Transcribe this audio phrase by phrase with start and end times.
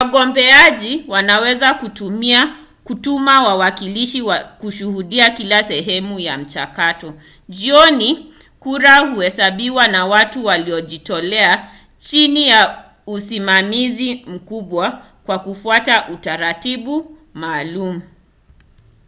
[0.01, 1.79] wagombeaji wanaweza
[2.85, 4.23] kutuma wawakilishi
[4.59, 7.13] kushuhudia kila sehemu ya mchakato.
[7.49, 18.01] jioni kura huhesabiwa na watu waliojitolea chini ya usimamizi mkubwa kwa kufuata utaratibu maalum